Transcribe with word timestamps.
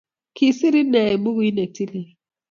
Kisiir 0.35 0.75
ine 0.81 1.01
eng 1.11 1.21
bukuit 1.23 1.53
ne 1.55 1.65
tilil 1.75 2.09